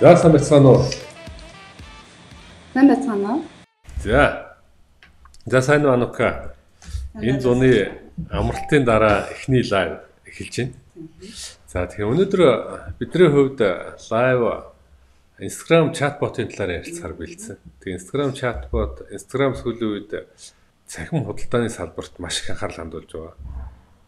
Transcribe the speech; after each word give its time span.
За 0.00 0.14
сайн 0.16 0.32
байцгаана 0.32 0.68
уу? 0.70 0.82
Сайн 2.72 2.86
байцгаана 2.86 3.34
уу? 3.34 3.44
За. 4.04 4.54
За 5.44 5.60
сайн 5.60 5.86
уу 5.86 5.90
Анука? 5.90 6.54
Энэ 7.18 7.40
зуны 7.40 7.98
амралтын 8.30 8.84
дараа 8.84 9.26
эхний 9.34 9.66
лайв 9.66 9.98
эхэлж 10.22 10.54
байна. 10.54 10.74
За 11.66 11.82
тэгэхээр 11.90 12.12
өнөөдөр 12.14 12.42
бидний 13.02 13.26
хувьд 13.26 13.58
лайв 14.14 14.70
Instagram 15.42 15.90
чатботын 15.90 16.46
талаар 16.46 16.78
ярилцахаар 16.78 17.18
бэлдсэн. 17.18 17.58
Тэгээ 17.82 17.98
Instagram 17.98 18.30
чатбот, 18.38 19.02
Instagram 19.10 19.58
сүүлийн 19.58 19.90
үед 19.98 20.12
цахим 20.86 21.26
худалдааны 21.26 21.74
салбарт 21.74 22.22
маш 22.22 22.38
их 22.38 22.54
анхаарал 22.54 22.86
хандуулж 22.86 23.10
байгаа. 23.10 23.34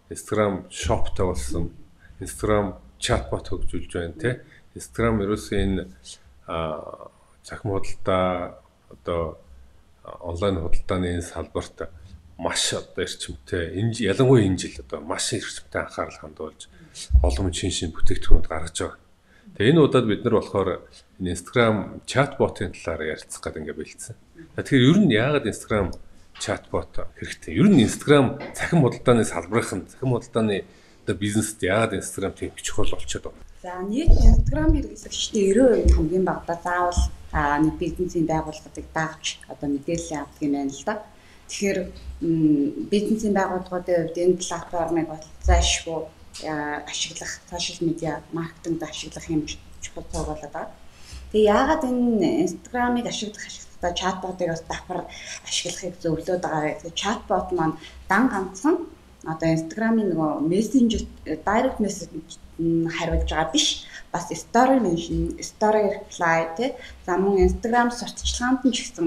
Instagram 0.07 0.71
shopтой 0.71 1.27
болсон. 1.27 1.75
Instagram 2.23 2.79
чатбот 3.03 3.51
хөгжүүлж 3.51 3.91
байна 3.91 4.15
тий. 4.15 4.39
Instagram 4.75 5.23
ерөөсөө 5.25 5.59
энэ 5.59 5.83
цахим 7.43 7.71
худалдаа 7.75 8.61
одоо 8.91 9.39
онлайн 10.05 10.61
худалдааны 10.61 11.23
салбарт 11.23 11.91
маш 12.39 12.73
одоо 12.73 13.05
эрчимтэй 13.05 13.77
энэ 13.79 14.01
ялангуяа 14.13 14.47
энэ 14.47 14.59
жил 14.59 14.81
одоо 14.81 15.01
маш 15.01 15.33
эрчимтэй 15.33 15.83
анхаарал 15.83 16.19
хандуулж 16.21 16.69
олон 17.23 17.53
шин 17.53 17.71
шин 17.71 17.93
бүтээгдэхүүнүүд 17.93 18.49
гаргаж 18.49 18.77
байгаа. 18.81 18.99
Тэгээ 19.57 19.71
энэ 19.75 19.85
удаад 19.85 20.07
бид 20.09 20.25
нар 20.25 20.35
болохоор 20.39 20.69
энэ 21.21 21.33
Instagram 21.37 21.77
чатботын 22.07 22.73
талаар 22.73 23.13
ярилцах 23.19 23.43
гэдэг 23.45 23.61
ингээ 23.61 23.79
бэлдсэн. 23.79 24.17
Тэгэхээр 24.57 24.89
ер 24.89 24.99
нь 25.05 25.13
яагаад 25.13 25.51
Instagram 25.53 25.89
чатбот 26.41 26.97
хэрэгтэй? 27.21 27.53
Ер 27.61 27.69
нь 27.69 27.85
Instagram 27.85 28.41
цахим 28.57 28.81
худалдааны 28.89 29.25
салбарын 29.29 29.85
цахим 29.85 30.17
худалдааны 30.17 30.65
одоо 31.05 31.17
бизнест 31.19 31.61
яагаад 31.61 32.01
Instagram 32.01 32.33
тийм 32.39 32.51
чухал 32.57 32.89
болчиход 32.89 33.35
байна? 33.35 33.50
За 33.63 33.73
нийт 33.85 34.09
Instagram 34.09 34.73
хэрэглэгчдийн 34.73 35.53
90% 35.53 35.93
хамгийн 35.97 36.25
багадаа 36.25 36.59
заавал 36.65 37.61
нэг 37.65 37.75
бизнесийн 37.83 38.27
байгууллагыг 38.33 38.87
даавч 38.97 39.27
одоо 39.53 39.69
мэдээлэл 39.69 40.25
авдаг 40.25 40.41
юм 40.47 40.53
байна 40.57 40.73
л 40.73 40.85
да. 40.89 40.95
Тэгэхээр 41.49 41.79
бизнесийн 42.93 43.35
байгууллагуудын 43.37 44.01
хувьд 44.01 44.17
энэ 44.25 44.41
платформыг 44.41 45.07
бол 45.13 45.25
зайлшгүй 45.49 46.01
ашиглах, 46.93 47.33
сошиал 47.51 47.81
медиа 47.89 48.25
маркетингд 48.33 48.83
ашиглах 48.83 49.27
юм 49.29 49.45
чухал 49.45 50.09
цогцолоод 50.09 50.41
байгаа. 50.41 50.73
Тэгээ 51.33 51.53
яагаад 51.53 51.83
энэ 51.85 52.29
Instagram-ыг 52.49 53.07
ашиглах 53.13 53.45
ашиглахдаа 53.45 53.93
чатботыг 54.01 54.49
бас 54.49 54.63
давхар 54.71 55.01
ашиглахыг 55.49 55.95
зөвлөд 56.01 56.41
байгаа. 56.41 56.81
Тэгээ 56.81 57.01
чатбот 57.03 57.49
маань 57.53 57.77
дан 58.09 58.25
ганцхан 58.33 58.77
одоо 59.33 59.49
Instagram-ын 59.53 60.09
нөгөө 60.11 60.31
мессенжер 60.49 61.03
direct 61.45 61.79
message 61.85 62.41
хариулж 62.97 63.31
байгаа 63.31 63.53
биш. 63.53 63.87
Бас 64.13 64.27
story 64.31 64.79
mention, 64.83 65.39
story 65.43 65.83
reply 65.97 66.41
тий. 66.57 66.71
За 67.07 67.17
мөн 67.17 67.47
Instagram 67.47 67.89
сурталчилгаанд 67.95 68.65
нь 68.67 68.75
ч 68.75 68.79
гэсэн 68.85 69.07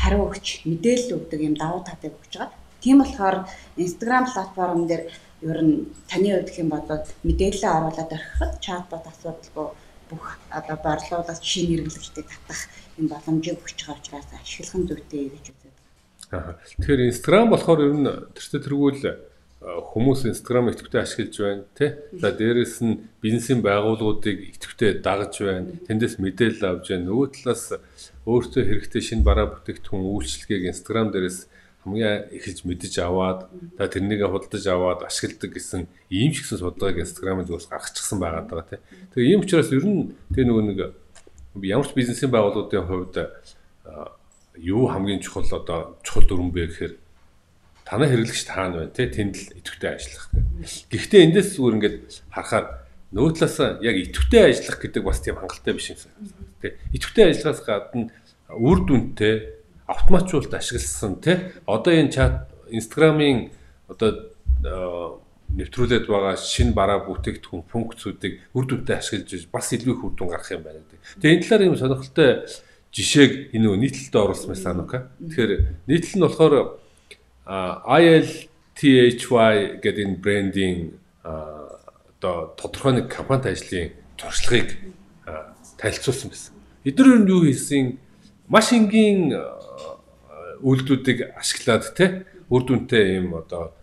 хариу 0.00 0.28
өгч 0.28 0.68
мэдээлэл 0.70 1.16
өгдөг 1.18 1.40
юм 1.40 1.54
давуу 1.56 1.82
татыг 1.84 2.14
өгч 2.20 2.34
байгаа. 2.38 2.58
Тийм 2.80 2.96
болохоор 3.00 3.36
Instagram 3.76 4.24
платформ 4.32 4.86
дээр 4.86 5.02
ер 5.42 5.58
нь 5.64 5.74
таны 6.08 6.28
хувьд 6.36 6.50
хэм 6.52 6.68
бодоод 6.68 7.06
мэдээлэл 7.24 7.64
оруулаад 7.64 8.10
орхиход 8.12 8.52
чатбот 8.60 9.04
асуудалгүй 9.08 9.68
бүх 10.10 10.26
одоо 10.50 10.76
борлуулалт 10.84 11.44
шинэ 11.44 11.80
хэрэглэгчдийг 11.80 12.28
татах 12.28 12.60
юм 12.98 13.06
боломжийг 13.08 13.58
өгч 13.62 13.78
байгаа 13.86 14.00
учраас 14.00 14.28
ашиглах 14.36 14.76
нь 14.76 14.88
зүйтэй 14.88 15.24
гэж 15.32 15.44
үздэг. 15.50 15.72
Аа. 16.36 16.54
Тэгэхээр 16.80 17.08
Instagram 17.10 17.46
болохоор 17.50 17.80
ер 17.86 17.94
нь 17.96 18.08
тэртээ 18.36 18.60
тэргүүл 18.64 19.00
хүмүүс 19.60 20.24
Instagram 20.24 20.72
идэвхтэй 20.72 21.04
ашиглаж 21.04 21.36
байна 21.36 21.64
тий. 21.76 21.92
За 22.16 22.32
дээрэс 22.32 22.80
нь 22.80 23.04
бизнесийн 23.20 23.60
байгууллагуудыг 23.60 24.56
идэвхтэй 24.56 25.04
дагаж 25.04 25.36
байна. 25.44 25.76
Тэндээс 25.84 26.16
мэдээлэл 26.16 26.80
авж 26.80 26.88
байна. 26.88 27.04
Нөгөө 27.12 27.28
талаас 27.36 27.76
өөртөө 28.24 28.62
хэрэгтэй 28.64 29.02
шинэ 29.04 29.20
бараа 29.20 29.52
бүтээгдэхүүн 29.52 30.00
үйлчлэгийг 30.00 30.72
Instagram 30.72 31.12
дээрээс 31.12 31.52
хамгийн 31.84 32.32
ихэж 32.32 32.64
мэдэж 32.64 32.94
аваад 33.04 33.52
за 33.76 33.84
тэрнийг 33.88 34.24
худалдаж 34.24 34.64
аваад 34.64 35.00
ашигладаг 35.04 35.52
гэсэн 35.52 35.88
ийм 36.08 36.32
ч 36.32 36.44
гэсэн 36.44 36.60
судалгааг 36.60 37.04
Instagram-д 37.04 37.52
бас 37.52 37.68
гаргачихсан 37.68 38.16
байгаа 38.20 38.44
даа 38.48 38.64
тий. 38.64 38.80
Тэгээ 39.12 39.28
ийм 39.32 39.44
учраас 39.44 39.72
ер 39.72 39.84
нь 39.84 40.12
тэр 40.32 40.48
нөгөө 40.48 40.64
нэг 40.72 40.78
ямар 41.64 41.88
ч 41.88 41.92
бизнесийн 41.96 42.32
байгууллагуудын 42.32 42.84
хувьд 42.84 43.16
юу 44.60 44.92
хамгийн 44.92 45.24
чухал 45.24 45.48
одоо 45.48 45.96
чухал 46.04 46.28
дүрэн 46.28 46.52
бэ 46.52 46.68
гэхээр 46.68 46.92
танай 47.90 48.08
хэрэглэгч 48.14 48.42
таана 48.46 48.86
байна 48.86 48.94
тий 48.94 49.10
тэнд 49.10 49.34
л 49.34 49.50
идэвхтэй 49.58 49.90
ажиллах. 49.90 50.30
Гэхдээ 50.94 51.20
эндээс 51.26 51.58
зүгээр 51.58 51.74
ингээд 51.74 51.96
харахаар 52.30 52.86
нөгөө 53.10 53.32
талаас 53.34 53.58
яг 53.82 53.96
идэвхтэй 53.98 54.42
ажиллах 54.46 54.78
гэдэг 54.78 55.02
бас 55.02 55.18
тийм 55.18 55.36
хангалттай 55.42 55.74
биш 55.74 55.90
юм 55.90 55.98
шиг. 55.98 56.14
Тий 56.62 56.78
идэвхтэй 56.94 57.24
ажиллахаас 57.34 57.60
гадна 57.66 58.14
үр 58.54 58.78
дүнтэй 58.86 59.34
автоматжуулалт 59.90 60.54
ашигласан 60.54 61.18
тий 61.18 61.36
одоо 61.66 61.90
энэ 61.90 62.14
чат 62.14 62.46
Instagram-ын 62.70 63.50
одоо 63.90 64.30
нэвтрүүлээд 65.50 66.06
байгаа 66.06 66.38
шинэ 66.38 66.78
бараа 66.78 67.02
бүтээгдэхүүн 67.10 67.66
функцүүдийг 67.66 68.54
үр 68.54 68.64
дүнтэй 68.70 69.02
ашиглаж 69.02 69.50
бас 69.50 69.66
илүү 69.74 69.98
их 69.98 70.04
үр 70.06 70.14
дүн 70.14 70.30
гаргах 70.30 70.54
юм 70.54 70.62
байна. 70.62 70.86
Тэгээ 71.18 71.34
энэ 71.34 71.42
талаар 71.42 71.66
юм 71.66 71.74
сонирхолтой 71.74 72.46
жишээг 72.94 73.50
энэ 73.50 73.66
нийтлэлд 73.82 74.14
оруулсан 74.14 74.54
байсан 74.54 74.78
нука. 74.78 75.10
Тэгэхээр 75.18 75.50
нийтлэл 75.90 76.18
нь 76.22 76.26
болохоор 76.30 76.54
ILTHY 77.50 79.82
гэдэг 79.82 80.06
энэ 80.06 80.22
брендинг 80.22 80.94
одоо 81.26 82.54
тодорхой 82.54 83.02
нэг 83.02 83.10
компанид 83.10 83.50
ажлын 83.50 83.90
туршлагыг 84.14 84.78
танилцуулсан 85.74 86.30
байсан. 86.30 86.54
Эдгээр 86.86 87.26
нь 87.26 87.26
юу 87.26 87.42
хийсэн 87.50 87.98
маш 88.46 88.70
энгийн 88.70 89.34
үйлдэлүүдийг 90.62 91.34
ашиглаад 91.34 91.90
те 91.98 92.22
үр 92.46 92.62
дүнтэй 92.62 93.18
юм 93.18 93.34
одоо 93.34 93.74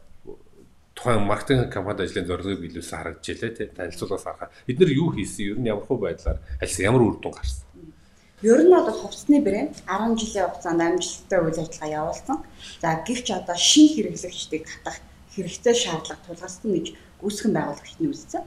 тухайн 0.95 1.27
маркетинг 1.27 1.67
компанид 1.67 2.07
ажлын 2.07 2.23
зорилгыг 2.23 2.63
биелүүлсэн 2.63 2.97
харагдж 2.97 3.35
байлаа 3.35 3.51
те 3.51 3.67
танилцуулгаас 3.67 4.23
харахад 4.23 4.55
эдгээр 4.71 4.95
юу 4.95 5.11
хийсэн 5.11 5.51
ер 5.51 5.59
нь 5.59 5.67
ямар 5.67 5.83
хөө 5.83 6.07
байдлаар 6.07 6.39
ажилласан 6.63 6.87
ямар 6.87 7.03
үр 7.03 7.19
дүн 7.19 7.35
гарсан 7.35 7.66
Ер 8.43 8.61
нь 8.61 8.69
бол 8.69 8.85
хувцсны 8.85 9.41
брэнд 9.41 9.81
10 9.89 10.13
жилийн 10.21 10.45
хугацаанд 10.45 10.81
амжилттай 10.85 11.39
үйл 11.41 11.57
ажиллагаа 11.57 11.97
явуулсан. 11.99 12.37
За 12.81 12.89
гэвч 13.01 13.27
одоо 13.33 13.57
шинэ 13.57 13.89
хэрэглэгчдийг 13.97 14.65
татах 14.69 14.97
хэрэгтэй 15.33 15.73
шаардлага 15.73 16.21
тулгарсан 16.21 16.69
гэж 16.69 16.87
гүйцэтгэн 17.17 17.53
байгуулагчны 17.57 18.05
үзсэн. 18.13 18.43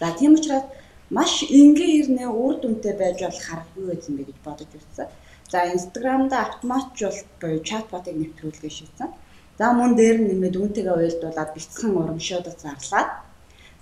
За 0.00 0.06
тийм 0.18 0.34
учраас 0.34 0.66
маш 1.14 1.32
энгийн 1.46 2.18
хэрнээ 2.18 2.30
үр 2.42 2.54
дүнтэй 2.58 2.94
байж 2.98 3.18
болох 3.22 3.44
харах 3.46 3.70
юу 3.78 3.94
гэсэн 3.94 4.14
бэ 4.18 4.22
гэж 4.26 4.38
бодож 4.42 4.70
үзсэн. 4.74 5.06
За 5.52 5.58
Instagram-да 5.70 6.36
автоматжуулалт 6.42 7.30
буюу 7.38 7.62
чатботыг 7.62 8.18
нэвтрүүлгээ 8.18 8.72
шийдсэн. 8.74 9.10
За 9.58 9.70
мөн 9.70 9.94
дээр 9.94 10.18
нь 10.18 10.28
нэмээд 10.34 10.58
үүнтэйгээ 10.58 10.98
уялдуулаад 10.98 11.50
бэлтгэн 11.54 11.94
урамшуудад 11.94 12.58
зарлаад 12.58 13.10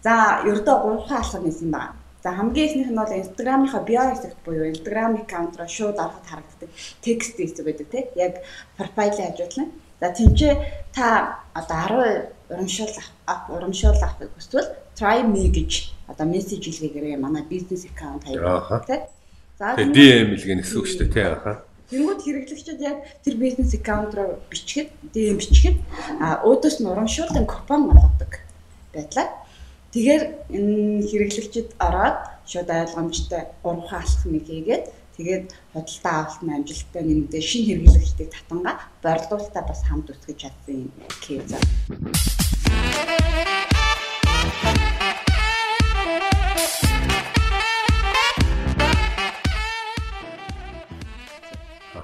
за 0.04 0.14
ердөө 0.52 0.76
3 0.84 1.08
хаалга 1.08 1.38
нэсэн 1.40 1.70
байна. 1.72 1.96
За 2.26 2.34
хамгийн 2.34 2.66
ихнийх 2.66 2.90
нь 2.90 2.98
бол 2.98 3.06
Instagram-ийнхаа 3.22 3.86
био 3.86 4.02
хэсэгт 4.10 4.42
буюу 4.42 4.66
Instagram 4.74 5.22
аккаунтроо 5.22 5.70
шууд 5.70 5.94
ороход 5.94 6.26
харагддаг 6.26 6.70
текст 6.98 7.38
хэсэг 7.38 7.62
байдаг 7.62 7.86
тийм 7.86 8.06
яг 8.18 8.42
профайлын 8.74 9.30
хажуудлын. 9.30 9.70
За 10.02 10.10
тэмчээ 10.10 10.54
та 10.90 11.38
одоо 11.54 12.26
10 12.50 12.50
урамшуул 12.50 12.98
урамшуул 13.54 14.02
авахыг 14.02 14.34
хүсвэл 14.34 14.74
try 14.98 15.22
me 15.22 15.46
гэж 15.54 15.94
одоо 16.10 16.26
мессеж 16.26 16.66
илгээгээрэй 16.66 17.14
манай 17.14 17.46
бизнес 17.46 17.86
аккаунт 17.86 18.26
хаяг 18.26 18.42
тийм 18.90 19.06
За 19.54 19.78
DM 19.78 20.34
илгэн 20.34 20.58
гэсэн 20.66 20.78
үг 20.82 20.86
шүү 20.90 20.98
дээ 21.06 21.14
тий 21.14 21.26
аха. 21.30 21.62
Тэнгүүд 21.94 22.20
хэрэглэгчид 22.26 22.80
яг 22.82 23.06
тэр 23.22 23.34
бизнес 23.38 23.70
аккаунт 23.78 24.18
руу 24.18 24.42
бичгээд 24.50 24.90
DM 25.14 25.38
бичгээд 25.38 25.78
а 26.18 26.42
өөдөөс 26.42 26.82
нь 26.82 26.90
урамшуулсан 26.90 27.46
купон 27.46 27.94
олгодог 27.94 28.42
байдлаа. 28.90 29.45
Тэгэхээр 29.96 30.24
энэ 30.52 31.08
хэрэглэгчид 31.08 31.80
ороод 31.80 32.44
шууд 32.44 32.68
ойлгомжтой 32.68 33.48
3 33.64 33.80
хаалхныг 33.88 34.44
хийгээд 34.44 34.84
тэгээд 35.16 35.46
худалдаа 35.72 36.16
авалт 36.20 36.44
амжилттай 36.44 37.00
нэмдээ 37.00 37.40
шинэ 37.40 37.80
хэрэглэгчдийг 37.80 38.28
татангаа 38.28 38.76
борлуулалтаа 39.00 39.64
бас 39.64 39.80
хамт 39.88 40.12
үсгэж 40.12 40.36
чадсан 40.36 40.84
юм 40.84 40.92
кейс. 41.24 41.48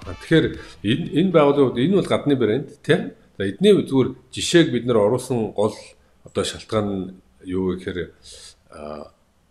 Тэгэхээр 0.00 0.46
энэ 0.80 1.04
энэ 1.12 1.34
байгууллагууд 1.36 1.76
энэ 1.76 1.96
бол 2.00 2.08
гадны 2.08 2.40
брэнд 2.40 2.68
тийм. 2.80 3.12
За 3.36 3.44
эдний 3.44 3.76
зүгээр 3.76 4.08
жишээг 4.32 4.72
бид 4.72 4.88
нэр 4.88 4.96
оруулсан 4.96 5.52
гол 5.52 5.76
одоо 6.24 6.44
шалтгаан 6.48 7.20
юу 7.44 7.76
гэхээр 7.76 8.12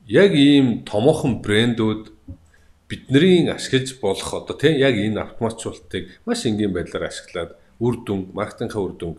яг 0.07 0.31
ийм 0.33 0.83
томоохон 0.85 1.41
брэндүүд 1.45 2.11
бидний 2.89 3.47
ашиглаж 3.49 3.99
болох 4.01 4.33
одоо 4.33 4.55
тийм 4.57 4.75
яг 4.75 4.95
энэ 4.95 5.21
автоматжуулалтыг 5.21 6.03
маш 6.25 6.45
энгийн 6.45 6.73
байдлаар 6.73 7.07
ашиглаад 7.07 7.55
үр 7.79 7.95
дүн 8.05 8.31
маркетингийн 8.35 8.85
үр 8.85 8.93
дүн 8.99 9.13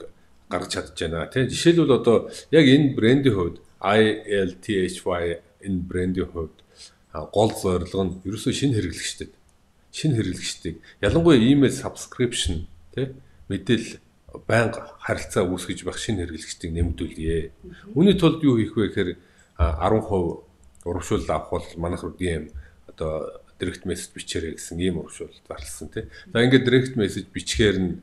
гаргаж 0.52 0.70
чадж 0.72 0.98
байна. 1.00 1.30
Тийм 1.32 1.48
жишээлбэл 1.48 1.98
одоо 1.98 2.16
яг 2.50 2.66
энэ 2.68 2.94
брендийн 2.96 3.36
хувьд 3.36 3.56
ILTHY 3.80 5.40
энэ 5.66 5.80
брендийн 5.88 6.28
хувьд 6.28 6.56
гол 7.32 7.52
зорилго 7.52 8.02
нь 8.04 8.14
ерөөсөө 8.28 8.52
шинэ 8.52 8.76
хэрэглэгчдэд 8.76 9.32
шинэ 9.92 10.16
хэрэглэгчдийг. 10.16 10.76
Ялангуяа 11.00 11.40
email 11.40 11.72
subscription 11.72 12.68
тий 12.94 13.16
мэдээлэл 13.48 14.00
байнга 14.46 14.96
харилцаа 15.00 15.44
үүсгэж 15.44 15.84
байх 15.84 15.98
шинэ 15.98 16.24
хэрэглэгчдийг 16.24 16.72
нэмэгдүүлье. 16.72 17.52
Үүний 17.92 18.16
тулд 18.16 18.40
юу 18.42 18.56
хийх 18.56 18.76
вэ 18.76 18.88
гэхээр 18.88 19.10
10% 19.58 20.88
урамшуул 20.88 21.26
авах 21.28 21.50
бол 21.50 21.66
манайх 21.76 22.02
DM 22.18 22.50
одоо 22.88 23.42
direct 23.60 23.84
message 23.86 24.10
бичээрэй 24.16 24.56
гэсэн 24.58 24.80
ийм 24.80 24.98
урамшуул 24.98 25.34
зарласан 25.46 25.88
тий. 25.92 26.08
За 26.32 26.42
ингээд 26.42 26.66
direct 26.66 26.94
message 26.96 27.28
бичгээр 27.30 27.76
нь 27.78 28.02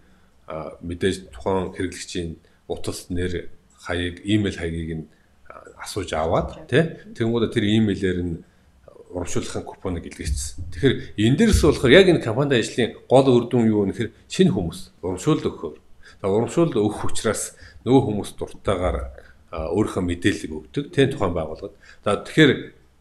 мэдээж 0.85 1.33
тухайн 1.33 1.73
хэрэглэгчийн 1.75 2.37
утас 2.69 3.09
нэр 3.09 3.49
хаяг 3.75 4.23
email 4.23 4.55
хаягийг 4.55 4.91
нь 5.03 5.05
асууж 5.81 6.13
аваад 6.13 6.69
тий. 6.69 6.83
Тэнгууд 7.17 7.51
тэр 7.51 7.65
email-ээр 7.67 8.19
нь 8.23 8.43
урамшуулгын 9.09 9.65
купоныг 9.65 10.05
илгээчихсэн. 10.05 10.69
Тэгэхээр 10.69 10.95
энэ 11.17 11.37
дээрс 11.37 11.61
болохоор 11.65 11.91
яг 11.91 12.07
энэ 12.07 12.21
компанид 12.21 12.61
ажлын 12.61 12.93
гол 13.09 13.27
үр 13.27 13.45
дүн 13.49 13.65
юу 13.67 13.89
гэхээр 13.89 14.13
шинэ 14.29 14.53
хүмүүс 14.53 14.79
урамшуул 15.01 15.41
өгөхөөр. 15.41 15.77
Урамшуул 16.23 16.75
өгөх 16.75 17.07
учраас 17.07 17.55
нөгөө 17.87 18.01
хүмүүс 18.11 18.31
дуртайгаар 18.35 18.97
өөрийнхөө 19.49 20.03
мэдээллийг 20.03 20.51
өгдөг. 20.51 20.85
Тэн 20.91 21.15
тухайн 21.15 21.33
байгууллагад. 21.33 21.75
За 22.03 22.19
тэгэхээр 22.19 22.51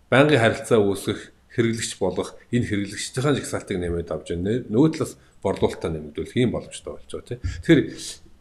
байнгын 0.07 0.39
харилцаа 0.39 0.79
үүсгэх 0.79 1.35
хэрэглэгч 1.53 1.93
болох 1.99 2.39
энэ 2.55 2.69
хэрэглэгчдийн 2.71 3.37
жагсаалтыг 3.43 3.77
нэмээд 3.83 4.15
авч 4.15 4.33
байна. 4.33 4.63
Нөгөө 4.71 4.91
талаас 4.95 5.13
борлуулалтаа 5.43 5.91
нэмэгдүүлэх 5.91 6.39
юм 6.39 6.55
боломжтой 6.55 6.93
болж 6.95 7.11
байгаа 7.11 7.29
тийм. 7.29 7.41
Тэгэхээр 7.43 7.81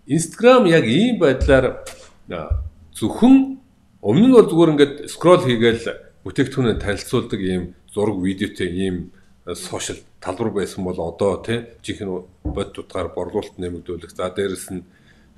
Instagram 0.07 0.63
яг 0.69 0.85
ийм 0.85 1.15
байдлаар 1.17 1.83
зөвхөн 2.93 3.35
өмнө 4.05 4.27
нь 4.29 4.35
бол 4.37 4.47
зүгээр 4.47 4.73
ингээд 4.77 4.95
скрол 5.09 5.43
хийгээл 5.43 5.85
бүтээгдэхүүнээ 6.23 6.77
танилцуулдаг 6.79 7.41
ийм 7.41 7.63
зураг 7.91 8.17
видеотэй 8.21 8.69
ийм 8.71 9.11
сошиал 9.55 9.99
талбар 10.19 10.51
байсан 10.51 10.83
бол 10.83 10.99
одоо 10.99 11.39
тийм 11.43 11.67
жинхэнэ 11.83 12.23
бод 12.43 12.77
утгаар 12.77 13.09
борлуулалт 13.15 13.57
нэмэгдүүлэх. 13.57 14.11
За 14.11 14.29
дээрэс 14.29 14.71
нь 14.71 14.83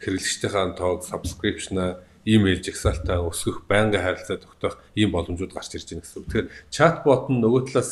хэрэглэгчдийн 0.02 0.74
тоог 0.74 1.06
subscription-а 1.06 2.02
имэйл 2.26 2.64
жагсаалтаа 2.64 3.22
өсгөх, 3.30 3.68
байнгын 3.70 4.02
харилцаа 4.02 4.38
тогтоох 4.38 4.78
ийм 4.96 5.12
боломжууд 5.12 5.54
гарч 5.54 5.76
ирж 5.76 5.94
байна 5.94 6.02
гэсэн 6.02 6.20
үг. 6.20 6.28
Тэгэхээр 6.28 6.48
чатбот 6.70 7.30
нь 7.30 7.42
нөгөө 7.42 7.62
талаас 7.70 7.92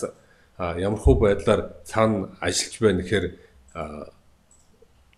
ямар 0.57 0.99
хөө 0.99 1.15
байдлаар 1.21 1.61
цаана 1.85 2.33
ажиллаж 2.41 2.75
байна 2.81 3.01
гэхээр 3.05 3.25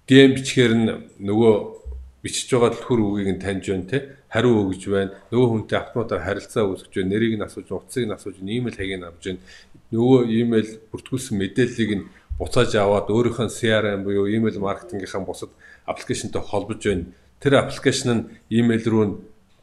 DM 0.07 0.31
бичгээр 0.35 0.73
нь 0.75 0.87
нөгөө 1.21 1.78
бичиж 2.23 2.49
байгаа 2.51 2.75
түр 2.75 2.99
үгийг 2.99 3.29
нь 3.35 3.43
таньж 3.43 3.65
байна 3.69 3.87
те 3.89 3.97
хариу 4.29 4.69
өгж 4.69 4.83
байна. 4.89 5.11
Нөгөө 5.31 5.47
хүнтэй 5.49 5.77
автоматар 5.79 6.21
харилцаа 6.21 6.69
үүсгэж 6.69 6.93
байна. 7.01 7.11
Нэрийг 7.15 7.35
нь 7.39 7.45
асууж 7.45 7.69
утсыг 7.73 8.05
нь 8.05 8.13
асууж 8.13 8.37
имэйл 8.39 8.77
хаягийг 8.77 9.01
нь 9.01 9.07
авч 9.09 9.23
байна. 9.25 9.41
Нөгөө 9.89 10.19
имэйл 10.29 10.71
бүртгүүлсэн 10.93 11.35
мэдээллийг 11.39 11.91
нь 11.97 12.07
буцааж 12.37 12.71
аваад 12.77 13.09
өөрийнхөө 13.09 13.49
CRM 13.49 14.05
буюу 14.05 14.29
имэйл 14.29 14.61
маркетингийнхаа 14.61 15.25
бусад 15.25 15.49
аппликейшнтэй 15.89 16.41
холбож 16.41 16.81
байна. 16.85 17.09
Тэр 17.41 17.53
аппликейшн 17.57 18.09
нь 18.13 18.25
имэйл 18.53 18.85
рүү 18.85 19.05
нь 19.09 19.15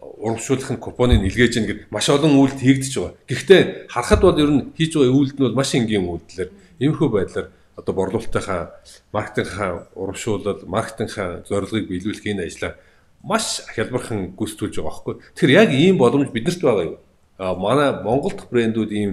урамшуулах 0.02 0.70
нь 0.74 0.82
купоныг 0.82 1.22
илгээж 1.22 1.52
гин 1.54 1.66
гэд 1.66 1.80
маш 1.94 2.10
олон 2.10 2.34
үйлдэл 2.40 2.66
хийгдэж 2.66 2.92
байгаа. 2.98 3.14
Гэхдээ 3.30 3.62
харахад 3.86 4.20
бол 4.20 4.42
ер 4.42 4.50
нь 4.50 4.62
хийж 4.74 4.92
байгаа 4.98 5.14
үйлдэл 5.14 5.38
нь 5.38 5.46
бол 5.46 5.60
маш 5.60 5.70
энгийн 5.78 6.04
үйлдэлэр 6.10 6.50
иймэрхүү 6.82 7.08
байдлаар 7.12 7.48
одоо 7.76 7.94
борлуулалтынхаа 7.94 8.80
маркетингийнхаа 9.12 9.88
урамшуулал, 9.94 10.64
маркетингийнхаа 10.64 11.44
зорилгыг 11.48 11.88
биелүүлэх 11.88 12.26
энэ 12.26 12.48
ажлаа 12.48 12.74
маш 13.22 13.62
хялбархан 13.74 14.32
гүйцэтгүүлж 14.32 14.76
байгаа 14.80 14.88
байхгүй. 14.90 15.14
Тэгэхээр 15.36 15.58
яг 15.60 15.70
ийм 15.76 15.96
боломж 16.00 16.32
биднэрт 16.32 16.62
байгаа 16.64 16.84
юу? 16.84 16.98
А 17.38 17.54
манай 17.54 17.92
Монгол 18.02 18.32
дахь 18.32 18.48
брэндүүд 18.48 18.90
ийм 18.92 19.12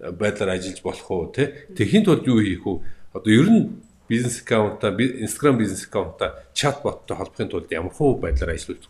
байдлаар 0.00 0.56
ажиллаж 0.56 0.80
болох 0.82 1.10
уу 1.10 1.32
те? 1.32 1.68
Тэхийн 1.76 2.04
тулд 2.04 2.24
юу 2.24 2.40
хийх 2.40 2.64
вэ? 2.64 2.80
Одоо 3.12 3.32
ер 3.32 3.48
нь 3.50 3.82
бизнес 4.08 4.40
аккаунтаа 4.40 4.96
Instagram 4.96 5.58
бизнес 5.58 5.84
аккаунтаа 5.84 6.48
чатботтой 6.54 7.16
холбохын 7.16 7.48
тулд 7.52 7.68
ямар 7.72 7.92
хөө 7.92 8.24
байдлаар 8.24 8.56
ажиллах 8.56 8.80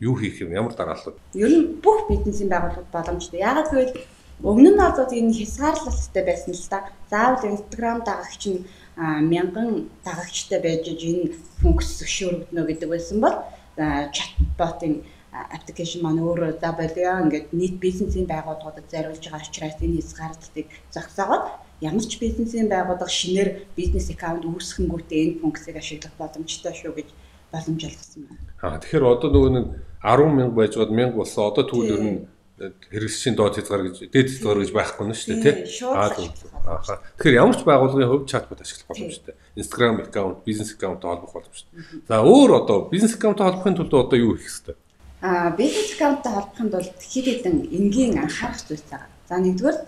юу 0.00 0.14
хийх 0.14 0.40
юм 0.40 0.52
ямар 0.52 0.74
дараалал 0.74 1.16
ер 1.34 1.48
нь 1.50 1.80
бүх 1.82 2.08
бизнесийн 2.08 2.50
байгууллагууд 2.52 2.92
боломжтой. 2.92 3.40
Яагаад 3.40 3.70
гэвэл 3.70 3.94
өмнө 4.42 4.70
нь 4.74 4.80
одоо 4.80 5.06
энэ 5.10 5.34
хязгаарлалттай 5.34 6.22
байсан 6.22 6.54
л 6.54 6.70
та. 6.70 6.86
Заавал 7.10 7.42
Instagram 7.50 8.06
дагагч 8.06 8.42
нь 8.46 8.64
мянган 8.98 9.90
дагагчтай 10.06 10.62
байж 10.62 10.86
энэ 10.86 11.34
функц 11.58 11.98
зөвшөөрөгдөнө 11.98 12.66
гэдэг 12.70 12.88
байсан 12.88 13.18
бол 13.18 13.36
чатботын 13.78 15.02
аппликейшн 15.34 16.02
маань 16.02 16.22
өөрөө 16.22 16.58
за 16.62 16.70
болио 16.72 17.12
ингээд 17.22 17.46
нийт 17.52 17.76
бизнесийн 17.82 18.26
байгууллагуудад 18.26 18.86
зориулж 18.90 19.22
байгаа 19.22 19.46
учраас 19.46 19.78
энэ 19.82 19.98
хязгаарлалтыг 19.98 20.66
зогсоогоод 20.94 21.44
ямар 21.80 22.04
ч 22.06 22.18
бизнесийн 22.18 22.68
байгууллага 22.70 23.10
шинээр 23.10 23.50
бизнес 23.78 24.10
аккаунт 24.10 24.44
үүсгэнгүүтээ 24.46 25.20
энэ 25.24 25.38
функцийг 25.42 25.76
ашиглах 25.78 26.14
боломжтой 26.18 26.74
шүү 26.74 26.92
гэж 26.98 27.08
боломж 27.52 27.80
олгосон 27.86 28.22
байна. 28.26 28.42
Аа 28.62 28.78
тэгэхээр 28.82 29.04
одоо 29.14 29.28
нөгөө 29.30 29.52
нэг 29.56 29.66
10 30.02 30.36
мянга 30.36 30.54
байж 30.58 30.72
гоод 30.74 30.90
мянга 30.90 31.16
болсон. 31.22 31.42
Одоо 31.50 31.64
тэгвэл 31.70 31.94
ер 31.94 32.02
нь 32.02 32.18
хэрэгсчийн 32.58 33.36
доод 33.38 33.54
хязгаар 33.54 33.86
гэж 33.86 34.10
дээд 34.10 34.28
хязгаар 34.34 34.58
гэж 34.62 34.70
байхгүй 34.74 35.04
нь 35.06 35.14
шүү 35.14 35.30
дээ 35.38 35.42
тий. 35.46 35.86
Аа 35.86 36.10
тэгэхээр 36.10 37.38
ямар 37.38 37.56
ч 37.56 37.62
байгууллагын 37.62 38.10
хувьд 38.10 38.26
чатбот 38.26 38.60
ашиглах 38.60 38.90
боломжтой. 38.90 39.34
Instagram 39.54 40.02
аккаунт, 40.02 40.42
бизнес 40.42 40.74
аккаунттай 40.74 41.08
холбох 41.08 41.32
боломжтой. 41.38 41.72
За 42.10 42.22
өөр 42.26 42.50
одоо 42.58 42.90
бизнес 42.90 43.14
аккаунттай 43.14 43.46
холбохын 43.46 43.76
тулд 43.78 43.94
одоо 43.94 44.18
юу 44.18 44.34
хийх 44.34 44.50
хэрэгтэй? 44.50 44.76
Аа 45.22 45.54
бизнес 45.54 45.94
аккаунттай 45.94 46.32
холбохын 46.34 46.70
тулд 46.74 46.98
хэд 46.98 47.26
хэдэн 47.30 47.56
энгийн 47.70 48.18
анхаарах 48.18 48.62
зүйлс 48.66 48.86
байгаа. 48.90 49.10
За 49.30 49.34
нэгдүгээр 49.38 49.78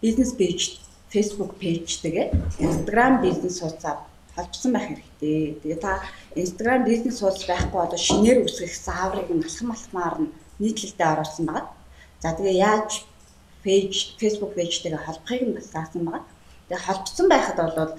бизнес 0.00 0.32
пэйж 0.40 0.60
Facebook 1.12 1.52
пэйжтэйгээ 1.60 2.26
Instagram 2.64 3.20
бизнес 3.20 3.60
хуудасаар 3.60 3.98
холбосон 4.36 4.72
байх 4.72 4.86
хэрэгтэй. 4.88 5.58
Тэгээ 5.62 5.80
та 5.84 6.00
Instagram 6.36 6.84
бизнес 6.86 7.20
хуудас 7.20 7.44
байхгүй 7.44 7.80
одоо 7.82 7.98
шинээр 7.98 8.46
үсгэх 8.46 8.72
зааврыг 8.72 9.28
нь 9.28 9.44
алхам 9.44 9.74
алхмаар 9.74 10.16
нь 10.22 10.32
нийтлэлдээ 10.62 11.08
оруулсан 11.12 11.46
байгаа. 11.46 11.66
За 12.20 12.36
тэгээ 12.36 12.56
яаж 12.60 13.04
пэйж 13.64 14.20
Facebook 14.20 14.52
пэйжтэйгээ 14.56 15.04
холбохыг 15.04 15.42
нь 15.48 15.56
бас 15.56 15.72
заасан 15.72 16.04
байгаа. 16.04 16.24
Тэгээ 16.68 16.84
холбосон 16.84 17.26
байхад 17.32 17.56
бол 17.56 17.92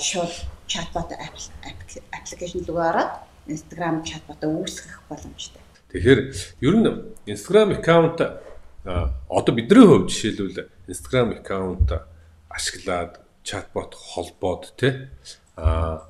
шууд 0.00 0.32
чатбот 0.64 1.12
аппликейшн 1.12 2.64
рүү 2.64 2.80
ороод 2.80 3.12
Instagram 3.46 4.02
чатботоо 4.02 4.50
үүсгэх 4.64 5.04
боломжтой. 5.08 5.62
Тэгэхээр 5.92 6.20
ер 6.64 6.74
нь 6.80 6.88
Instagram 7.28 7.76
аккаунт 7.76 8.18
одоо 9.28 9.52
бидний 9.54 9.84
хувьд 9.86 10.08
жишээлбэл 10.08 10.72
Instagram 10.88 11.36
аккаунт 11.36 11.88
ашиглаад 12.48 13.20
чатбот 13.44 13.94
холбоод 13.94 14.74
тий 14.80 15.06
а 15.56 16.08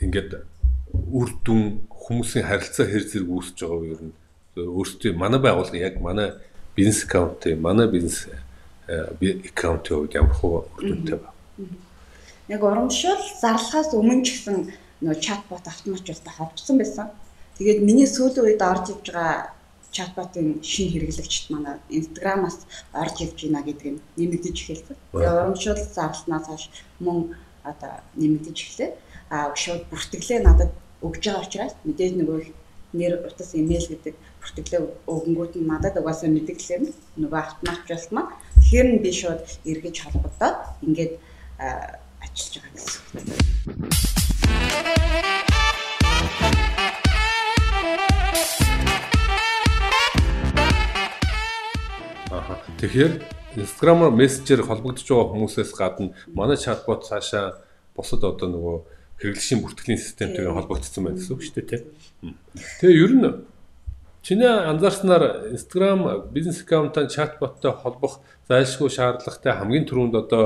ингээд 0.00 0.44
үр 0.92 1.28
дүн 1.44 1.88
хүмүүсийн 1.88 2.46
харилцаа 2.46 2.86
хэр 2.86 3.04
зэрэг 3.04 3.30
үүсэж 3.32 3.58
байгааг 3.64 3.92
ер 3.96 4.02
нь 4.06 4.14
өөрсдөө 4.56 5.12
манай 5.16 5.40
байгууллага 5.40 5.76
яг 5.76 6.00
манай 6.00 6.32
бизнес 6.76 7.04
аккаунтын 7.04 7.60
манай 7.60 7.88
бизнес 7.88 8.28
аккаунтын 8.86 9.96
хувьд 9.96 10.14
ямар 10.14 10.34
хөө 10.36 10.56
үр 10.76 10.82
дүнтэй 10.84 11.18
байна. 11.18 11.34
Яг 12.48 12.62
урамшуул 12.62 13.24
зарлахаас 13.40 13.90
өмнө 13.96 14.22
ч 14.22 14.28
гэсэн 14.36 14.56
нөө 15.02 15.16
чатбот 15.24 15.64
автоматжуулалтаа 15.66 16.34
холбосон 16.36 16.78
байсан. 16.78 17.08
Тэгээд 17.58 17.80
миний 17.82 18.06
сүүлийн 18.06 18.46
үед 18.46 18.62
орж 18.62 18.92
иж 18.92 19.08
байгаа 19.08 19.56
чатботын 19.96 20.60
шин 20.62 20.92
хэрэглэгчд 20.92 21.50
манай 21.50 21.80
Instagram-аас 21.88 22.68
орж 22.92 23.16
ивж 23.24 23.38
байна 23.48 23.64
гэдэг 23.64 23.88
нь 23.96 24.00
нэмэгдэж 24.20 24.56
эхэлсэн. 24.60 24.96
Тэгээ 25.12 25.32
урамшуул 25.32 25.80
зарлснаас 25.96 26.46
хойш 26.46 26.64
мөн 27.00 27.34
одоо 27.64 27.92
нэмэгдэж 28.20 28.56
эхлэв. 28.60 28.92
А 29.32 29.50
шууд 29.56 29.82
бүртгэлээ 29.90 30.40
надад 30.44 30.70
өгж 31.02 31.22
байгаа 31.24 31.44
учраас 31.48 31.74
мэдээж 31.88 32.12
нөгөө 32.20 32.38
нэр 32.98 33.12
утас 33.26 33.50
имэйл 33.58 33.88
гэдэг 33.90 34.14
бүртгэлээ 34.46 35.10
өгөнгүүт 35.10 35.58
нь 35.58 35.66
надад 35.66 35.98
угаасаа 35.98 36.30
мэдгэлээр 36.30 36.82
нь 36.86 36.94
нөгөө 37.18 37.40
автоматжуулалт 37.42 38.12
маань 38.14 38.30
тэгэхээр 38.62 38.88
нь 38.94 39.02
би 39.02 39.10
шууд 39.10 39.42
эргэж 39.66 39.96
холбогдоод 40.06 40.58
ингээд 40.86 41.12
ажиллаж 42.22 42.54
байгаа 42.62 42.78
гэсэн. 42.78 43.02
Тэгэхээр 52.78 53.12
Instagram-аар 53.58 54.14
мессежээр 54.14 54.62
холбогдож 54.62 55.02
байгаа 55.10 55.32
хүмүүсээс 55.34 55.72
гадна 55.74 56.14
манай 56.30 56.54
чатбот 56.54 57.02
цаашаа 57.08 57.58
бусад 57.98 58.22
одоо 58.22 58.46
нөгөө 58.46 58.76
хэрэглэшийн 59.16 59.64
бүртгэлийн 59.64 59.98
системтэйгээ 59.98 60.54
холбогдсон 60.54 61.02
байна 61.08 61.18
гэсэн 61.18 61.34
үг 61.34 61.42
шүү 61.42 61.54
дээ 61.56 61.70
тийм. 61.72 61.82
Тэгээ 62.84 63.00
ер 63.00 63.12
нь 63.16 63.24
чиний 64.26 64.50
анзаарснаар 64.50 65.54
Instagram 65.54 66.32
бизнес 66.34 66.60
аккаунтаа 66.62 67.06
чатботтой 67.06 67.70
холбох 67.70 68.18
зайлшгүй 68.48 68.90
шаардлагатай 68.90 69.52
хамгийн 69.54 69.86
түрүүнд 69.86 70.14
одоо 70.18 70.44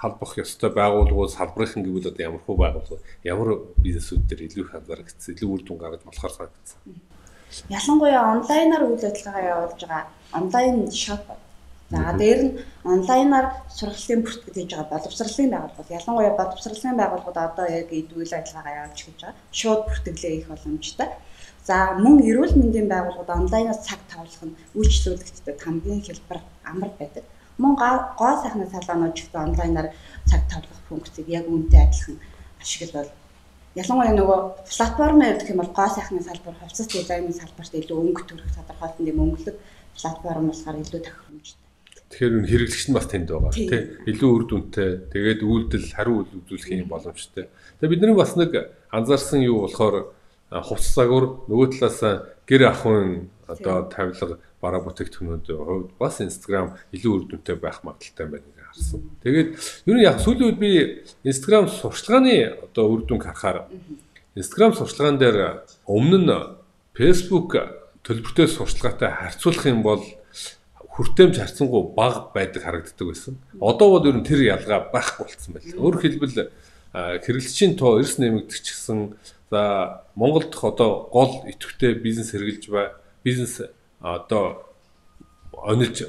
халбах 0.00 0.34
ёстой 0.42 0.70
байгууллагууд 0.74 1.30
салбарынхан 1.30 1.86
гэвэл 1.86 2.10
одоо 2.10 2.22
ямар 2.26 2.42
хөө 2.42 2.56
байгууллага 2.58 2.98
ямар 3.22 3.48
бизнесүүд 3.78 4.26
дээр 4.26 4.42
илүү 4.46 4.64
их 4.66 4.74
анзаарэгдсэн 4.74 5.34
илүү 5.34 5.48
үр 5.54 5.62
дүн 5.62 5.78
гаргаж 5.78 6.02
болохоор 6.02 6.34
санагдсан. 6.34 6.78
Ялангуяа 7.70 8.22
онлайнаар 8.34 8.82
үйл 8.90 9.06
ажиллагаа 9.06 9.44
явуулж 9.54 9.80
байгаа 9.86 10.04
онлайн 10.34 10.90
шоп 10.90 11.22
За 11.90 12.14
дээр 12.14 12.40
нь 12.46 12.52
онлайнаар 12.86 13.46
сургалтын 13.78 14.22
бүртгэж 14.22 14.54
хийж 14.54 14.70
байгаа 14.78 14.94
боловсролын 14.94 15.50
байгууллагууд 15.50 15.94
ялангуяа 15.98 16.38
боловсролын 16.38 16.98
байгууллагууд 17.02 17.38
одоо 17.46 17.66
яг 17.66 17.88
идэвхтэй 17.90 18.38
ажиллагаагаа 18.38 18.78
явуулж 18.78 19.00
хийж 19.02 19.18
байгаа. 19.18 19.34
Шууд 19.58 19.82
бүртгэлээ 19.90 20.34
их 20.38 20.46
боломжтой. 20.46 21.08
За 21.70 21.94
мөн 21.94 22.18
эрүүл 22.26 22.58
мэндийн 22.58 22.90
байгууллагууд 22.90 23.30
онлайнаар 23.30 23.78
цаг 23.78 24.02
тавлах 24.10 24.42
нь 24.42 24.58
үйлчлүүлэгчдэд 24.74 25.62
хамгийн 25.62 26.02
хэлбэр 26.02 26.42
амар 26.66 26.90
байдаг. 26.98 27.22
Мөн 27.62 27.78
гоо 27.78 28.32
сайхны 28.42 28.66
салонууд 28.66 29.14
ч 29.14 29.30
гэсэн 29.30 29.54
онлайнаар 29.54 29.94
цаг 30.26 30.42
тавлах 30.50 30.80
функцийг 30.90 31.30
яг 31.30 31.46
үүнтэй 31.46 31.78
адилхан 31.86 32.18
ашиглавал 32.58 33.14
ялангуяа 33.78 34.14
нөгөө 34.18 34.38
платформын 34.66 35.38
гэх 35.38 35.50
юм 35.54 35.62
бол 35.62 35.70
гоо 35.70 35.88
сайхны 35.94 36.18
салбар, 36.26 36.58
хувцас 36.58 36.90
дизайны 36.90 37.30
салбарт 37.30 37.70
илүү 37.78 37.98
өнгө 38.02 38.22
төрөх 38.26 38.50
тодорхойлтын 38.50 39.06
дэм 39.06 39.22
өнгөлөг 39.22 39.56
платформ 39.94 40.50
болохоор 40.50 40.82
илүү 40.82 41.00
тохиромжтой. 41.06 41.66
Тэгэхээр 42.10 42.34
энэ 42.34 42.50
хэрэглэгч 42.50 42.84
нь 42.90 42.96
бас 42.98 43.06
тэнд 43.06 43.30
байгаа 43.30 43.54
тийм 43.54 44.10
илүү 44.10 44.30
үр 44.34 44.44
дүнтэй 44.50 44.90
тэгээд 45.14 45.40
үйлдэл 45.46 45.94
хариу 45.94 46.26
үйл 46.26 46.34
үзүүлэх 46.42 46.82
юм 46.82 46.90
боломжтой. 46.90 47.46
Тэгээд 47.78 47.92
бидний 47.94 48.18
бас 48.18 48.34
нэг 48.34 48.50
анзаарсан 48.90 49.38
юу 49.46 49.70
болохоор 49.70 50.18
хувцас 50.50 50.94
загвар 50.98 51.24
нөгөө 51.46 51.68
талаас 51.78 52.26
гэр 52.46 52.62
ахуйн 52.70 53.30
одоо 53.46 53.86
тавилга 53.86 54.38
бараа 54.60 54.82
бүтээгдэхүүнүүд 54.84 55.46
хувьд 55.46 55.90
бас 55.98 56.20
Instagram 56.20 56.74
илүү 56.94 57.12
үр 57.14 57.24
дүнтэй 57.30 57.56
байх 57.56 57.80
магадaltaй 57.86 58.26
байна 58.26 58.46
гэж 58.46 58.60
харсан. 58.70 59.00
Тэгээд 59.22 59.48
ер 59.86 59.94
нь 59.94 60.04
яг 60.04 60.18
сүүлийн 60.20 60.48
үед 60.50 60.58
би 60.58 60.70
Instagram 61.26 61.70
сурчлагын 61.70 62.58
одоо 62.66 62.84
үр 62.90 63.02
дүнг 63.06 63.24
харахаар 63.24 63.70
Instagram 64.34 64.74
сурчлагын 64.74 65.18
дээр 65.18 65.38
өмнө 65.86 66.18
нь 66.18 66.34
Facebook 66.94 67.56
төлбөртэй 68.04 68.48
сурчлагатай 68.50 69.10
харьцуулах 69.10 69.66
юм 69.66 69.82
бол 69.82 70.02
хүртээмж 71.00 71.34
харьцангуй 71.38 71.94
бага 71.96 72.30
байдаг 72.34 72.62
харагддаг 72.62 73.06
байсан. 73.06 73.38
Одоо 73.60 73.96
бол 73.96 74.08
ер 74.08 74.16
нь 74.18 74.26
тэр 74.26 74.42
ялгаа 74.44 74.90
байхгүй 74.92 75.24
болцсон 75.26 75.54
байна. 75.54 75.78
Өөрөөр 75.78 76.02
хэлбэл 76.02 76.50
хэрэглэгчийн 76.92 77.78
тоо 77.78 78.02
эрс 78.02 78.18
нэмэгдэх 78.18 78.60
гэсэн 78.66 79.14
за 79.50 80.04
Монголд 80.14 80.54
одоо 80.62 81.08
гол 81.12 81.44
идэвхтэй 81.46 81.94
бизнес 81.94 82.30
хэрэгжилж 82.30 82.70
бай 82.70 82.90
бизнес 83.24 83.60
одоо 84.00 84.70
онилж 85.52 86.06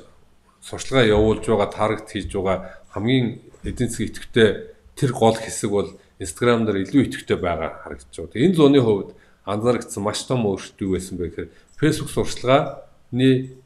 сурчлагаа 0.62 1.06
явуулж 1.06 1.46
байгаа 1.48 1.70
таргет 1.74 2.10
хийж 2.12 2.32
байгаа 2.34 2.78
хамгийн 2.94 3.42
эдийн 3.64 3.90
засгийн 3.90 4.10
идэвхтэй 4.10 4.50
тэр 4.96 5.12
гол 5.12 5.36
хэсэг 5.36 5.70
бол 5.70 5.90
Instagram 6.20 6.66
дээр 6.66 6.86
илүү 6.86 7.02
идэвхтэй 7.10 7.38
байгаа 7.38 7.82
харагдаж 7.82 8.14
байна. 8.14 8.46
Энэ 8.46 8.56
зууны 8.56 8.80
хувьд 8.82 9.10
анзаарэгдсэн 9.46 10.04
маш 10.04 10.22
том 10.30 10.46
өөрчлөлт 10.46 10.94
байсан 10.94 11.18
бэ 11.18 11.26
гэхээр 11.34 11.50
Facebook 11.82 12.12
сурчлагын 12.14 13.58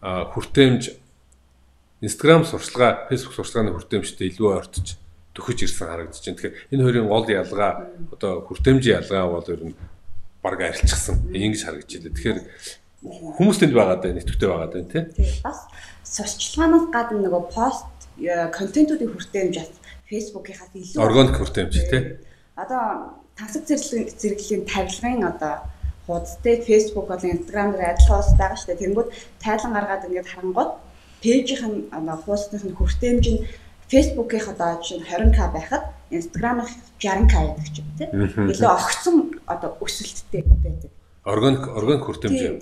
хүртээмж 0.00 0.82
Instagram 2.00 2.44
сурчлага, 2.44 3.08
Facebook 3.08 3.34
сурчлагын 3.36 3.72
хүртээмжтэй 3.72 4.28
илүү 4.28 4.48
ойртож 4.60 4.96
төхөж 5.34 5.58
ирсэн 5.64 5.88
харагдаж 5.88 6.18
байна. 6.20 6.36
Тэгэхээр 6.38 6.56
энэ 6.74 6.84
хоёрын 6.84 7.08
гол 7.08 7.26
ялгаа 7.30 7.72
одоо 8.14 8.32
хүртээмжийн 8.46 8.98
ялгаа 9.00 9.30
бол 9.30 9.52
ер 9.52 9.62
нь 9.70 9.74
баг 10.42 10.60
арилчихсан. 10.60 11.16
Ингэж 11.30 11.62
харагдаж 11.64 11.92
байна. 12.00 12.14
Тэгэхээр 12.16 12.38
хүмүүс 13.38 13.58
тэнд 13.60 13.74
байгаад 13.74 14.02
байна, 14.02 14.16
нэтгэвтэй 14.18 14.48
байгаад 14.50 14.72
байна 14.74 14.90
тийм. 14.90 15.06
Бас 15.46 15.58
сурчлагаас 16.04 16.86
гадна 16.90 17.20
нөгөө 17.24 17.42
пост 17.54 17.86
контентуудын 18.20 19.12
хүртээмж 19.14 19.54
бас 19.56 19.72
Facebook-ийнхаас 20.10 20.70
илүү 20.74 21.00
органик 21.00 21.36
хүртээмж 21.38 21.74
тийм. 21.88 22.04
Одоо 22.58 22.82
тансаг 23.38 23.64
зэрлэгийн 23.64 24.10
зэрэглэлийн 24.20 24.64
тавилгын 24.66 25.22
одоо 25.32 25.54
хуудастай 26.04 26.60
Facebook 26.66 27.06
болон 27.08 27.30
Instagram 27.30 27.72
дээр 27.72 27.94
адилхан 27.94 28.20
ус 28.20 28.30
байгаа 28.36 28.58
шүү 28.58 28.68
дээ. 28.74 28.82
Тэнгүүд 28.84 29.08
тайлан 29.40 29.72
гаргаад 29.72 30.06
ингээд 30.10 30.32
харангууд 30.32 30.70
пэйжийн 31.22 31.74
одоо 31.94 32.16
хуудасны 32.20 32.74
хүртээмж 32.74 33.24
нь 33.30 33.40
Facebook-ийн 33.90 34.46
одоо 34.46 34.78
жишээ 34.78 35.02
нь 35.02 35.34
20k 35.34 35.50
байхад 35.50 35.84
Instagram-ын 36.14 36.68
60k 37.02 37.34
байдаг 37.34 37.68
ч 37.74 37.76
юм 37.82 37.88
тийм. 37.98 38.10
Илүү 38.46 38.70
огцон 38.70 39.16
одоо 39.50 39.70
өсөлттэй 39.82 40.42
байдаг. 40.46 40.90
Органик 41.26 41.66
органик 41.68 42.06
хүртээмж 42.06 42.38
юм. 42.38 42.56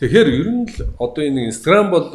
Тэгэхээр 0.00 0.28
ер 0.32 0.48
нь 0.48 0.64
л 0.64 0.76
одоо 0.96 1.22
энэ 1.28 1.52
Instagram 1.52 1.92
бол 1.92 2.08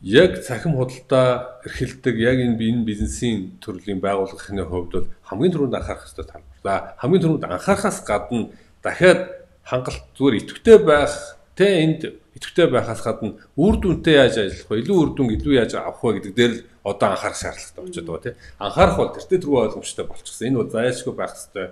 яг 0.00 0.42
цахим 0.42 0.80
худалдаа 0.80 1.60
эрхэлдэг 1.68 2.16
яг 2.16 2.40
энэ 2.40 2.56
энэ 2.56 2.88
бизнесийн 2.88 3.60
төрлийн 3.60 4.00
байгууллагын 4.00 4.64
хувьд 4.64 4.92
бол 4.96 5.08
хамгийн 5.28 5.52
түрүүнд 5.52 5.76
анхаарах 5.76 6.08
хэрэгтэй 6.08 6.26
тал. 6.26 6.42
За 6.64 6.96
хамгийн 6.98 7.22
түрүүнд 7.22 7.44
анхаарахаас 7.46 8.00
гадна 8.02 8.48
дахиад 8.82 9.30
хангалт 9.62 10.02
зүгээр 10.16 10.40
идэвхтэй 10.40 10.78
байх 10.82 11.12
тэ 11.54 11.84
энд 11.84 12.00
идэвхтэй 12.36 12.66
байхаас 12.72 13.02
гадна 13.04 13.36
үр 13.56 13.76
дүнтэй 13.76 14.16
яаж 14.16 14.36
ажиллах 14.40 14.70
вэ? 14.72 14.80
Илүү 14.82 14.96
үр 14.96 15.10
дүн 15.16 15.28
илүү 15.36 15.54
яаж 15.60 15.72
авах 15.76 16.00
вэ 16.00 16.12
гэдэг 16.20 16.34
дээр 16.34 16.52
л 16.52 16.62
одоо 16.82 17.08
анхаарах 17.12 17.38
шаардлагатай 17.38 17.82
болчиход 17.84 18.08
байгаа 18.08 18.24
тийм. 18.24 18.36
Анхаарах 18.58 18.96
бол 18.96 19.12
тэртээ 19.12 19.38
түрүү 19.42 19.58
ойлгомжтой 19.62 20.06
болчихсон. 20.08 20.46
Энэ 20.48 20.58
бол 20.58 20.72
зайлшгүй 20.72 21.14
байх 21.14 21.32
хэрэгтэй. 21.36 21.68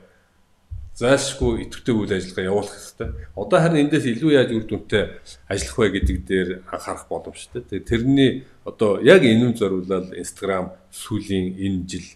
Зайлшгүй 1.00 1.52
идэвхтэй 1.64 1.94
үйл 1.96 2.12
ажиллагаа 2.12 2.48
явуулах 2.50 2.76
хэрэгтэй. 2.76 3.08
Одоо 3.40 3.58
харин 3.58 3.82
эндээс 3.88 4.06
илүү 4.12 4.30
яаж 4.36 4.50
үр 4.52 4.64
дүнтэй 4.68 5.04
ажиллах 5.48 5.76
вэ 5.80 5.88
гэдэг 5.96 6.18
дээр 6.28 6.48
анхаарах 6.68 7.06
боломжтой. 7.08 7.62
Тэгээ 7.64 7.88
тэрний 7.88 8.30
одоо 8.68 9.00
яг 9.00 9.24
энэм 9.24 9.56
зориулаад 9.56 10.12
Instagram 10.12 10.76
сүүлийн 10.92 11.56
энэ 11.56 11.80
жил 11.88 12.08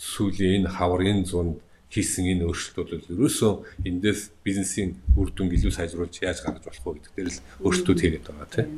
сүүлийн 0.00 0.64
энэ 0.64 0.72
хавар 0.72 1.02
энэ 1.04 1.28
зунд 1.28 1.60
хийсэн 1.92 2.24
энэ 2.32 2.44
өөрчлөлтүүд 2.44 2.88
бол 2.92 3.12
ерөөсөө 3.16 3.52
эндээс 3.88 4.20
бизнесийн 4.44 4.90
үр 5.16 5.32
дүнг 5.32 5.52
илүү 5.56 5.72
сайжруулж 5.72 6.14
яаж 6.20 6.38
гаргаж 6.44 6.64
болох 6.68 6.84
вэ 6.84 6.92
гэдэг 7.00 7.12
дээр 7.16 7.30
л 7.32 7.40
өөрчлөлтүүд 7.64 8.00
хийгээд 8.00 8.26
байгаа 8.28 8.48
тийм. 8.52 8.68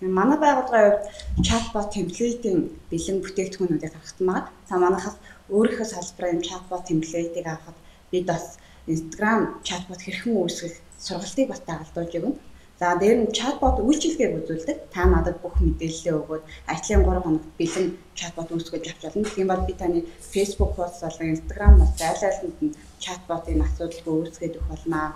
Манай 0.00 0.38
байгууллагын 0.40 0.96
хувьд 0.96 1.44
чатбот 1.44 1.88
темплейтийн 1.92 2.58
бэлэн 2.88 3.18
бүтээгдэхүүнүүдийг 3.20 3.92
гаргахтмаад 3.92 4.46
та 4.68 4.74
манайхаас 4.80 5.16
өөрийнхөө 5.52 5.88
салбарын 5.92 6.40
чатбот 6.48 6.84
темплейтийг 6.88 7.46
авахд 7.48 7.78
бид 8.12 8.24
бас 8.28 8.56
Instagram 8.88 9.60
чатбот 9.68 10.00
хэрхэн 10.02 10.36
үүсгэх 10.40 10.76
сургалтыг 11.04 11.48
бас 11.48 11.60
дагалдуулж 11.68 12.12
өгнө. 12.16 12.38
За 12.80 12.96
дээр 12.96 13.28
нь 13.28 13.32
чатбот 13.36 13.76
үйлчилгээг 13.84 14.40
үзүүлдэг. 14.40 14.88
Та 14.88 15.04
надад 15.04 15.36
бүх 15.44 15.52
мэдээлэлээ 15.60 16.16
өгөөд 16.16 16.44
ажлын 16.64 17.04
3 17.04 17.20
хоногт 17.20 17.52
бэлэн 17.60 17.92
чатбот 18.16 18.48
үүсгэж 18.56 18.84
авч 18.88 19.02
болно. 19.04 19.28
Тийм 19.28 19.52
бол 19.52 19.68
би 19.68 19.76
таны 19.76 20.08
Facebook 20.16 20.80
пост 20.80 21.04
болон 21.04 21.36
Instagram 21.36 21.76
пост 21.76 22.00
аль 22.00 22.24
альнд 22.24 22.56
нь 22.64 22.72
чатботын 22.96 23.60
асуудалгүй 23.68 24.14
үүсгээд 24.24 24.56
өгөх 24.56 24.72
болно. 24.72 25.12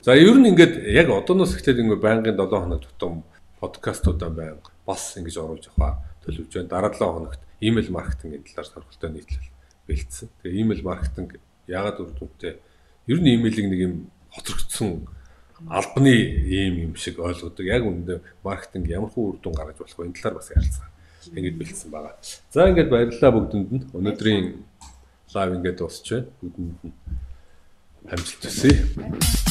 За 0.00 0.16
ер 0.16 0.40
нь 0.40 0.48
ингээд 0.48 0.88
яг 0.88 1.12
одооноос 1.12 1.52
эхлээд 1.60 1.84
ингээд 1.84 2.00
байнгын 2.00 2.40
7 2.40 2.64
хоног 2.64 2.80
тутам 2.80 3.28
подкастуудаа 3.60 4.32
байнга 4.32 4.72
бас 4.88 5.20
ингэж 5.20 5.36
оруулж 5.36 5.68
авах 5.76 6.00
төлөвж 6.24 6.48
байна. 6.48 6.72
Дараа 6.72 6.96
7 6.96 7.12
хоногт 7.12 7.40
email 7.60 7.92
маркетингийн 7.92 8.40
талаар 8.48 8.72
сонирхолтой 8.72 9.10
нийтлэл 9.12 9.52
бэлдсэн. 9.84 10.32
Тэгээ 10.40 10.60
email 10.64 10.80
маркетинг 10.80 11.36
яагаад 11.68 12.00
үр 12.00 12.16
дүнтэй? 12.16 12.56
Ер 13.04 13.20
нь 13.20 13.36
email-ийг 13.36 13.68
нэг 13.68 13.80
юм 13.84 13.94
хоцрогдсон 14.32 15.04
албаны 15.68 16.12
ийм 16.12 16.74
юм 16.90 16.92
шиг 16.96 17.18
ойлгодог. 17.18 17.64
Яг 17.66 17.82
үүндээ 17.86 18.18
маркетинг 18.44 18.86
ямар 18.92 19.10
хөө 19.10 19.24
үр 19.24 19.36
дүн 19.40 19.54
гаргаж 19.56 19.78
болох 19.80 19.98
вэ? 19.98 20.06
Энэ 20.06 20.16
талаар 20.20 20.36
бас 20.40 20.52
ярилцгаа. 20.52 20.90
Ингэж 21.32 21.54
бэлдсэн 21.56 21.90
байгаа. 21.90 22.14
За 22.52 22.68
ингээд 22.68 22.92
баярлалаа 22.92 23.32
бүгдэнд 23.34 23.70
нь. 23.72 23.84
Өнөөдрийн 23.96 24.46
лайв 25.34 25.50
ингээд 25.56 25.78
дуусч 25.80 26.06
байна. 26.12 26.28
Бүгдэнд 26.40 26.80
нь 26.84 26.94
амжилт 28.10 28.42
хүсье. 28.44 29.45